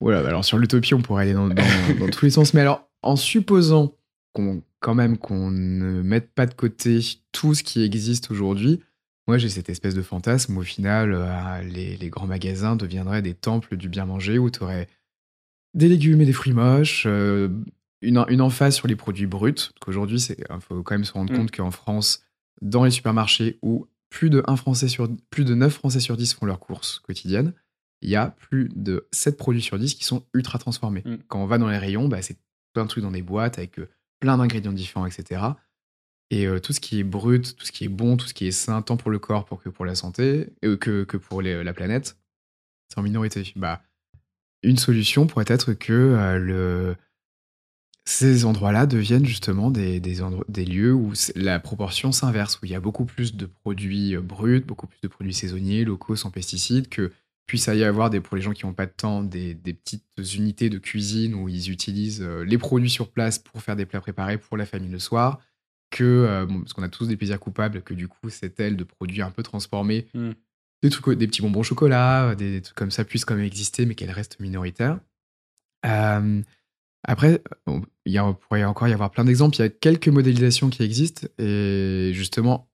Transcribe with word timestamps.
Voilà, 0.00 0.22
bah 0.22 0.28
alors 0.28 0.44
sur 0.44 0.58
l'utopie, 0.58 0.94
on 0.94 1.00
pourrait 1.02 1.22
aller 1.24 1.32
dans, 1.34 1.48
dans- 1.48 1.54
dans 2.00 2.08
tous 2.10 2.24
les 2.24 2.30
sens. 2.30 2.54
Mais 2.54 2.60
alors, 2.60 2.88
en 3.02 3.16
supposant 3.16 3.94
qu'on, 4.32 4.62
quand 4.80 4.94
même 4.94 5.16
qu'on 5.18 5.50
ne 5.50 6.02
mette 6.02 6.32
pas 6.34 6.46
de 6.46 6.54
côté 6.54 7.00
tout 7.32 7.54
ce 7.54 7.62
qui 7.62 7.82
existe 7.82 8.30
aujourd'hui, 8.30 8.80
moi 9.26 9.38
j'ai 9.38 9.48
cette 9.48 9.68
espèce 9.70 9.94
de 9.94 10.02
fantasme 10.02 10.56
où 10.56 10.60
au 10.60 10.64
final, 10.64 11.12
euh, 11.14 11.62
les, 11.62 11.96
les 11.96 12.08
grands 12.10 12.26
magasins 12.26 12.76
deviendraient 12.76 13.22
des 13.22 13.34
temples 13.34 13.76
du 13.76 13.88
bien 13.88 14.04
manger 14.04 14.38
où 14.38 14.50
tu 14.50 14.62
aurais 14.62 14.88
des 15.74 15.88
légumes 15.88 16.20
et 16.20 16.26
des 16.26 16.32
fruits 16.32 16.52
moches, 16.52 17.04
euh, 17.06 17.48
une, 18.02 18.24
une 18.28 18.40
emphase 18.40 18.74
sur 18.76 18.88
les 18.88 18.96
produits 18.96 19.26
bruts. 19.26 19.54
Qu'aujourd'hui, 19.80 20.18
il 20.20 20.44
faut 20.60 20.82
quand 20.82 20.94
même 20.94 21.04
se 21.04 21.12
rendre 21.12 21.32
Mm. 21.32 21.36
compte 21.36 21.50
qu'en 21.56 21.70
France, 21.70 22.22
dans 22.62 22.84
les 22.84 22.90
supermarchés 22.90 23.58
où 23.62 23.86
plus 24.10 24.30
de, 24.30 24.42
un 24.46 24.56
Français 24.56 24.88
sur, 24.88 25.08
plus 25.30 25.44
de 25.44 25.54
9 25.54 25.72
Français 25.72 26.00
sur 26.00 26.16
10 26.16 26.34
font 26.34 26.46
leurs 26.46 26.60
courses 26.60 27.00
quotidiennes, 27.00 27.52
il 28.02 28.10
y 28.10 28.16
a 28.16 28.28
plus 28.28 28.68
de 28.74 29.06
7 29.12 29.36
produits 29.36 29.62
sur 29.62 29.78
10 29.78 29.94
qui 29.94 30.04
sont 30.04 30.24
ultra 30.34 30.58
transformés. 30.58 31.02
Mm. 31.04 31.16
Quand 31.28 31.42
on 31.42 31.46
va 31.46 31.58
dans 31.58 31.68
les 31.68 31.78
rayons, 31.78 32.08
bah, 32.08 32.22
c'est 32.22 32.36
plein 32.72 32.84
de 32.84 32.88
trucs 32.88 33.02
dans 33.02 33.10
des 33.10 33.22
boîtes 33.22 33.58
avec 33.58 33.78
euh, 33.78 33.88
plein 34.20 34.36
d'ingrédients 34.38 34.72
différents, 34.72 35.06
etc. 35.06 35.42
Et 36.30 36.46
euh, 36.46 36.58
tout 36.60 36.72
ce 36.72 36.80
qui 36.80 36.98
est 36.98 37.04
brut, 37.04 37.56
tout 37.56 37.64
ce 37.64 37.72
qui 37.72 37.84
est 37.84 37.88
bon, 37.88 38.16
tout 38.16 38.26
ce 38.26 38.34
qui 38.34 38.46
est 38.46 38.52
sain, 38.52 38.82
tant 38.82 38.96
pour 38.96 39.10
le 39.10 39.18
corps 39.18 39.44
pour 39.44 39.62
que 39.62 39.68
pour 39.68 39.84
la 39.84 39.94
santé, 39.94 40.52
euh, 40.64 40.76
que, 40.76 41.04
que 41.04 41.16
pour 41.16 41.40
les- 41.40 41.62
la 41.64 41.72
planète, 41.72 42.18
c'est 42.88 42.98
en 42.98 43.02
minorité. 43.02 43.52
Bah, 43.56 43.82
une 44.62 44.78
solution 44.78 45.26
pourrait 45.26 45.44
être 45.48 45.72
que 45.74 45.92
euh, 45.92 46.38
le... 46.38 46.96
ces 48.04 48.44
endroits-là 48.44 48.86
deviennent 48.86 49.24
justement 49.26 49.70
des, 49.70 50.00
des, 50.00 50.20
des 50.48 50.64
lieux 50.64 50.92
où 50.92 51.12
la 51.34 51.60
proportion 51.60 52.12
s'inverse, 52.12 52.60
où 52.60 52.66
il 52.66 52.72
y 52.72 52.74
a 52.74 52.80
beaucoup 52.80 53.04
plus 53.04 53.36
de 53.36 53.46
produits 53.46 54.16
bruts, 54.16 54.60
beaucoup 54.60 54.86
plus 54.86 55.00
de 55.00 55.08
produits 55.08 55.34
saisonniers, 55.34 55.84
locaux, 55.84 56.16
sans 56.16 56.30
pesticides, 56.30 56.88
que 56.88 57.12
puisse 57.46 57.66
y 57.66 57.84
avoir 57.84 58.10
des, 58.10 58.20
pour 58.20 58.36
les 58.36 58.42
gens 58.42 58.52
qui 58.52 58.66
n'ont 58.66 58.74
pas 58.74 58.86
de 58.86 58.92
temps 58.92 59.22
des, 59.22 59.54
des 59.54 59.72
petites 59.72 60.02
unités 60.34 60.68
de 60.68 60.78
cuisine 60.78 61.34
où 61.34 61.48
ils 61.48 61.70
utilisent 61.70 62.22
euh, 62.22 62.44
les 62.44 62.58
produits 62.58 62.90
sur 62.90 63.10
place 63.10 63.38
pour 63.38 63.62
faire 63.62 63.76
des 63.76 63.86
plats 63.86 64.00
préparés 64.00 64.36
pour 64.38 64.56
la 64.56 64.66
famille 64.66 64.90
le 64.90 64.98
soir, 64.98 65.40
que, 65.90 66.02
euh, 66.04 66.46
bon, 66.46 66.60
parce 66.60 66.72
qu'on 66.72 66.82
a 66.82 66.88
tous 66.88 67.06
des 67.06 67.16
plaisirs 67.16 67.38
coupables, 67.38 67.82
que 67.82 67.94
du 67.94 68.08
coup, 68.08 68.28
cette 68.30 68.58
aile 68.58 68.76
de 68.76 68.84
produits 68.84 69.22
un 69.22 69.30
peu 69.30 69.42
transformés, 69.44 70.08
Mm. 70.14 70.30
des, 70.82 70.90
trucs, 70.90 71.16
des 71.16 71.26
petits 71.28 71.42
bonbons 71.42 71.60
au 71.60 71.64
chocolat, 71.64 72.34
des, 72.34 72.52
des 72.52 72.62
trucs 72.62 72.76
comme 72.76 72.90
ça 72.90 73.04
puissent 73.04 73.24
quand 73.24 73.36
même 73.36 73.44
exister, 73.44 73.86
mais 73.86 73.94
qu'elles 73.94 74.10
restent 74.10 74.40
minoritaires. 74.40 74.98
Euh, 75.86 76.42
après, 77.04 77.40
il 78.04 78.20
pourrait 78.40 78.64
encore 78.64 78.88
y 78.88 78.92
avoir 78.92 79.12
plein 79.12 79.24
d'exemples. 79.24 79.54
Il 79.56 79.60
y 79.60 79.64
a 79.64 79.68
quelques 79.68 80.08
modélisations 80.08 80.70
qui 80.70 80.82
existent, 80.82 81.28
et 81.38 82.10
justement, 82.12 82.65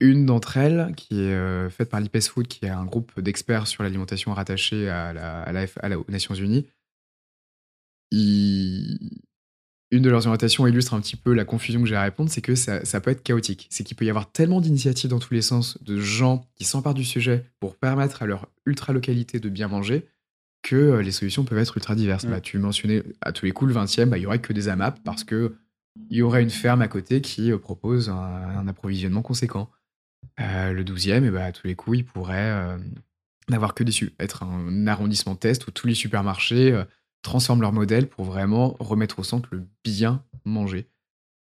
une 0.00 0.24
d'entre 0.26 0.56
elles, 0.56 0.92
qui 0.96 1.20
est 1.20 1.34
euh, 1.34 1.68
faite 1.70 1.90
par 1.90 2.00
l'IPES 2.00 2.20
Food, 2.28 2.48
qui 2.48 2.64
est 2.64 2.70
un 2.70 2.84
groupe 2.84 3.20
d'experts 3.20 3.66
sur 3.66 3.82
l'alimentation 3.82 4.32
rattaché 4.32 4.88
à 4.88 5.12
la, 5.12 5.42
à 5.42 5.52
la 5.52 5.66
F- 5.66 5.78
à 5.80 5.88
la- 5.88 5.98
aux 5.98 6.06
Nations 6.08 6.34
Unies, 6.34 6.66
une 9.92 10.02
de 10.02 10.08
leurs 10.10 10.26
orientations 10.26 10.66
illustre 10.66 10.94
un 10.94 11.00
petit 11.00 11.16
peu 11.16 11.32
la 11.34 11.44
confusion 11.44 11.80
que 11.82 11.88
j'ai 11.88 11.96
à 11.96 12.02
répondre, 12.02 12.30
c'est 12.30 12.40
que 12.40 12.54
ça, 12.54 12.84
ça 12.84 13.00
peut 13.00 13.10
être 13.10 13.22
chaotique. 13.22 13.66
C'est 13.70 13.82
qu'il 13.84 13.96
peut 13.96 14.04
y 14.04 14.10
avoir 14.10 14.30
tellement 14.30 14.60
d'initiatives 14.60 15.10
dans 15.10 15.18
tous 15.18 15.34
les 15.34 15.42
sens, 15.42 15.82
de 15.82 15.98
gens 15.98 16.48
qui 16.54 16.64
s'emparent 16.64 16.94
du 16.94 17.04
sujet 17.04 17.44
pour 17.58 17.76
permettre 17.76 18.22
à 18.22 18.26
leur 18.26 18.48
ultra-localité 18.66 19.40
de 19.40 19.48
bien 19.48 19.68
manger, 19.68 20.06
que 20.62 20.76
euh, 20.76 21.02
les 21.02 21.10
solutions 21.12 21.44
peuvent 21.44 21.58
être 21.58 21.76
ultra 21.76 21.94
diverses. 21.94 22.24
Mm. 22.24 22.30
Bah, 22.30 22.40
tu 22.40 22.58
mentionnais 22.58 23.02
à 23.20 23.32
tous 23.32 23.46
les 23.46 23.52
coups 23.52 23.72
le 23.74 23.80
20e, 23.80 24.06
bah, 24.06 24.18
il 24.18 24.22
y 24.22 24.26
aurait 24.26 24.40
que 24.40 24.52
des 24.52 24.68
AMAP 24.68 25.00
parce 25.02 25.24
que 25.24 25.56
il 26.08 26.16
y 26.18 26.22
aurait 26.22 26.42
une 26.42 26.50
ferme 26.50 26.82
à 26.82 26.88
côté 26.88 27.20
qui 27.20 27.50
euh, 27.50 27.58
propose 27.58 28.10
un, 28.10 28.14
un 28.14 28.68
approvisionnement 28.68 29.22
conséquent. 29.22 29.70
Euh, 30.40 30.72
le 30.72 30.84
12e, 30.84 31.24
et 31.24 31.30
bah, 31.30 31.44
à 31.44 31.52
tous 31.52 31.66
les 31.66 31.74
coups, 31.74 31.98
il 31.98 32.04
pourrait 32.04 32.38
euh, 32.38 32.78
n'avoir 33.48 33.74
que 33.74 33.84
des 33.84 33.92
être 34.18 34.42
un 34.42 34.86
arrondissement 34.86 35.34
test 35.34 35.66
où 35.66 35.70
tous 35.70 35.86
les 35.86 35.94
supermarchés 35.94 36.72
euh, 36.72 36.84
transforment 37.22 37.60
leur 37.60 37.72
modèle 37.72 38.06
pour 38.06 38.24
vraiment 38.24 38.76
remettre 38.80 39.18
au 39.18 39.22
centre 39.22 39.48
le 39.52 39.66
bien 39.84 40.22
manger. 40.44 40.88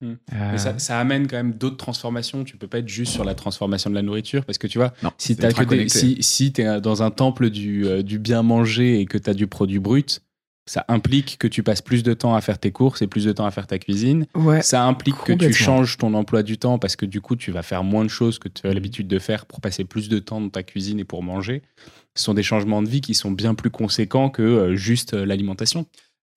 Mm. 0.00 0.12
Euh, 0.32 0.52
Mais 0.52 0.58
ça, 0.58 0.78
ça 0.78 0.98
amène 0.98 1.26
quand 1.26 1.36
même 1.36 1.52
d'autres 1.52 1.76
transformations. 1.76 2.44
Tu 2.44 2.56
peux 2.56 2.68
pas 2.68 2.78
être 2.78 2.88
juste 2.88 3.12
sur 3.12 3.24
la 3.24 3.34
transformation 3.34 3.90
de 3.90 3.94
la 3.94 4.02
nourriture 4.02 4.44
parce 4.44 4.58
que 4.58 4.66
tu 4.66 4.78
vois, 4.78 4.94
non, 5.02 5.10
si 5.18 5.36
tu 5.36 5.88
si, 5.88 6.22
si 6.22 6.52
es 6.56 6.80
dans 6.80 7.02
un 7.02 7.10
temple 7.10 7.50
du, 7.50 8.02
du 8.02 8.18
bien 8.18 8.42
manger 8.42 9.00
et 9.00 9.06
que 9.06 9.18
tu 9.18 9.28
as 9.28 9.34
du 9.34 9.46
produit 9.46 9.78
brut, 9.78 10.22
ça 10.68 10.84
implique 10.88 11.38
que 11.38 11.46
tu 11.46 11.62
passes 11.62 11.80
plus 11.82 12.02
de 12.02 12.12
temps 12.12 12.34
à 12.34 12.40
faire 12.40 12.58
tes 12.58 12.72
courses 12.72 13.00
et 13.02 13.06
plus 13.06 13.24
de 13.24 13.32
temps 13.32 13.46
à 13.46 13.50
faire 13.52 13.66
ta 13.68 13.78
cuisine. 13.78 14.26
Ouais, 14.34 14.62
Ça 14.62 14.84
implique 14.84 15.16
que 15.24 15.32
tu 15.32 15.52
changes 15.52 15.96
ton 15.96 16.12
emploi 16.14 16.42
du 16.42 16.58
temps 16.58 16.78
parce 16.78 16.96
que 16.96 17.06
du 17.06 17.20
coup, 17.20 17.36
tu 17.36 17.52
vas 17.52 17.62
faire 17.62 17.84
moins 17.84 18.04
de 18.04 18.10
choses 18.10 18.38
que 18.38 18.48
tu 18.48 18.66
as 18.66 18.74
l'habitude 18.74 19.06
de 19.08 19.18
faire 19.18 19.46
pour 19.46 19.60
passer 19.60 19.84
plus 19.84 20.08
de 20.08 20.18
temps 20.18 20.40
dans 20.40 20.48
ta 20.50 20.62
cuisine 20.64 20.98
et 20.98 21.04
pour 21.04 21.22
manger. 21.22 21.62
Ce 22.16 22.24
sont 22.24 22.34
des 22.34 22.42
changements 22.42 22.82
de 22.82 22.88
vie 22.88 23.00
qui 23.00 23.14
sont 23.14 23.30
bien 23.30 23.54
plus 23.54 23.70
conséquents 23.70 24.28
que 24.30 24.42
euh, 24.42 24.74
juste 24.76 25.14
euh, 25.14 25.24
l'alimentation. 25.24 25.86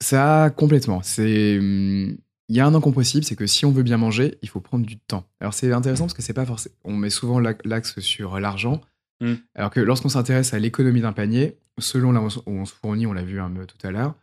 Ça, 0.01 0.49
complètement. 0.55 1.01
C'est. 1.03 1.57
hum, 1.57 2.15
Il 2.49 2.55
y 2.55 2.59
a 2.59 2.65
un 2.65 2.73
incompressible, 2.75 3.23
c'est 3.23 3.35
que 3.35 3.47
si 3.47 3.65
on 3.65 3.71
veut 3.71 3.83
bien 3.83 3.97
manger, 3.97 4.37
il 4.41 4.49
faut 4.49 4.59
prendre 4.59 4.85
du 4.85 4.97
temps. 4.97 5.23
Alors 5.39 5.53
c'est 5.53 5.71
intéressant 5.71 6.05
parce 6.05 6.13
que 6.13 6.21
c'est 6.21 6.33
pas 6.33 6.45
forcément. 6.45 6.75
On 6.83 6.93
met 6.95 7.09
souvent 7.09 7.39
l'axe 7.39 7.99
sur 7.99 8.39
l'argent, 8.39 8.81
Mm. 9.21 9.33
alors 9.53 9.69
que 9.69 9.81
lorsqu'on 9.81 10.07
s'intéresse 10.07 10.53
à 10.53 10.59
l'économie 10.59 11.01
d'un 11.01 11.11
panier, 11.11 11.57
selon 11.79 12.11
là 12.11 12.21
où 12.21 12.51
on 12.51 12.65
se 12.65 12.73
fournit, 12.73 13.07
on 13.07 13.13
l'a 13.13 13.23
vu 13.23 13.39
un 13.39 13.49
peu 13.51 13.65
tout 13.65 13.85
à 13.85 13.91
l'heure, 13.91 14.15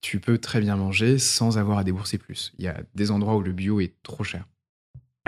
tu 0.00 0.20
peux 0.20 0.38
très 0.38 0.60
bien 0.60 0.76
manger 0.76 1.18
sans 1.18 1.58
avoir 1.58 1.78
à 1.78 1.84
débourser 1.84 2.18
plus. 2.18 2.52
Il 2.58 2.64
y 2.64 2.68
a 2.68 2.82
des 2.94 3.10
endroits 3.10 3.36
où 3.36 3.42
le 3.42 3.52
bio 3.52 3.80
est 3.80 3.94
trop 4.02 4.24
cher. 4.24 4.46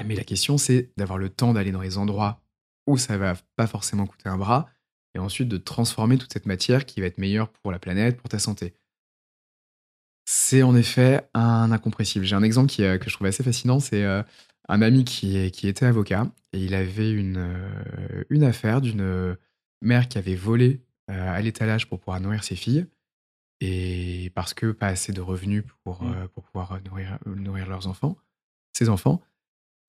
Mais 0.05 0.17
la 0.17 0.25
question, 0.25 0.59
c'est 0.59 0.91
d'avoir 0.97 1.19
le 1.19 1.29
temps 1.29 1.53
d'aller 1.53 1.71
dans 1.71 1.81
les 1.81 1.99
endroits 1.99 2.41
où 2.87 2.99
ça 2.99 3.17
va 3.17 3.35
pas 3.57 3.67
forcément 3.67 4.07
coûter 4.07 4.29
un 4.29 4.37
bras, 4.37 4.69
et 5.15 5.19
ensuite 5.19 5.49
de 5.49 5.57
transformer 5.57 6.19
toute 6.19 6.33
cette 6.33 6.47
matière 6.47 6.85
qui 6.85 7.01
va 7.01 7.07
être 7.07 7.19
meilleure 7.19 7.49
pour 7.49 7.73
la 7.73 7.79
planète, 7.79 8.17
pour 8.17 8.29
ta 8.29 8.39
santé. 8.39 8.75
C'est 10.27 10.63
en 10.63 10.75
effet 10.75 11.29
un 11.35 11.71
incompressible. 11.71 12.25
J'ai 12.25 12.35
un 12.35 12.43
exemple 12.43 12.69
qui, 12.69 12.83
euh, 12.83 12.99
que 12.99 13.09
je 13.09 13.15
trouve 13.15 13.27
assez 13.27 13.43
fascinant. 13.43 13.79
C'est 13.79 14.03
euh, 14.03 14.23
un 14.69 14.83
ami 14.83 15.05
qui, 15.05 15.51
qui 15.51 15.69
était 15.69 15.87
avocat 15.87 16.27
et 16.53 16.59
il 16.59 16.75
avait 16.75 17.13
une, 17.13 17.37
euh, 17.37 18.25
une 18.31 18.43
affaire 18.43 18.81
d'une 18.81 19.37
mère 19.83 20.09
qui 20.09 20.19
avait 20.19 20.35
volé 20.35 20.81
à 21.09 21.41
l'étalage 21.43 21.89
pour 21.89 21.99
pouvoir 22.01 22.21
nourrir 22.21 22.43
ses 22.45 22.57
filles 22.57 22.87
et 23.61 24.31
parce 24.35 24.55
que 24.55 24.73
pas 24.73 24.89
assez 24.89 25.13
de 25.13 25.21
revenus 25.21 25.65
pour, 25.85 26.03
Mm. 26.03 26.13
euh, 26.13 26.29
pour 26.29 26.43
pouvoir 26.45 26.73
euh, 26.73 26.79
nourrir, 26.87 27.19
euh, 27.27 27.35
nourrir 27.35 27.69
leurs 27.69 27.87
enfants, 27.87 28.17
ses 28.73 28.89
enfants. 28.89 29.21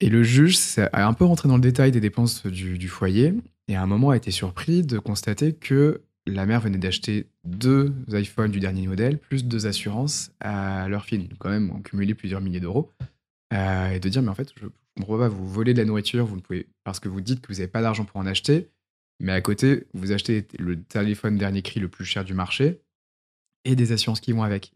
Et 0.02 0.10
le 0.10 0.24
juge 0.24 0.58
a 0.78 1.08
un 1.08 1.14
peu 1.14 1.26
rentré 1.26 1.48
dans 1.48 1.56
le 1.56 1.62
détail 1.62 1.92
des 1.92 2.02
dépenses 2.02 2.46
du, 2.46 2.78
du 2.78 2.88
foyer 2.90 3.34
et 3.68 3.76
à 3.76 3.82
un 3.82 3.86
moment 3.86 4.10
a 4.12 4.18
été 4.18 4.30
surpris 4.30 4.84
de 4.84 5.00
constater 5.00 5.54
que 5.54 6.02
la 6.28 6.46
mère 6.46 6.60
venait 6.60 6.78
d'acheter 6.78 7.28
deux 7.46 7.94
iPhones 8.10 8.52
du 8.52 8.60
dernier 8.60 8.88
modèle, 8.88 9.18
plus 9.18 9.46
deux 9.46 9.68
assurances 9.68 10.32
à 10.42 10.88
leur 10.90 11.06
fille. 11.06 11.30
Quand 11.40 11.50
même, 11.50 11.72
on 11.74 11.80
cumulé 11.82 12.14
plusieurs 12.14 12.42
milliers 12.42 12.60
d'euros. 12.60 12.92
Euh, 13.54 13.92
et 13.92 14.00
de 14.00 14.10
dire, 14.10 14.22
mais 14.22 14.30
en 14.30 14.36
fait, 14.36 14.50
je 14.60 14.66
ne 14.66 14.70
comprends 14.98 15.18
pas, 15.20 15.28
vous 15.30 15.48
volez 15.48 15.74
de 15.74 15.80
la 15.80 15.86
nourriture, 15.86 16.26
vous 16.26 16.36
ne 16.36 16.42
pouvez, 16.42 16.68
parce 16.84 17.00
que 17.00 17.08
vous 17.08 17.22
dites 17.22 17.42
que 17.42 17.48
vous 17.48 17.60
n'avez 17.60 17.68
pas 17.68 17.82
d'argent 17.82 18.06
pour 18.06 18.18
en 18.20 18.26
acheter, 18.26 18.68
mais 19.20 19.32
à 19.32 19.42
côté, 19.42 19.88
vous 19.94 20.12
achetez 20.12 20.48
le 20.60 20.84
téléphone 20.84 21.38
dernier 21.38 21.62
cri 21.62 21.80
le 21.80 21.90
plus 21.90 22.06
cher 22.06 22.24
du 22.24 22.34
marché 22.34 22.82
et 23.64 23.76
des 23.76 23.92
assurances 23.92 24.20
qui 24.20 24.32
vont 24.32 24.44
avec. 24.44 24.74